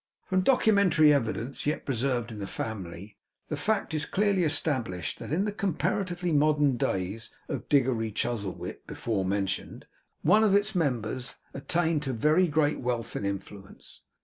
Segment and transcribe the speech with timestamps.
[0.25, 3.17] From documentary evidence, yet preserved in the family,
[3.49, 8.87] the fact is clearly established that in the comparatively modern days of the Diggory Chuzzlewit
[8.87, 9.85] before mentioned,
[10.23, 14.01] one of its members had attained to very great wealth and influence.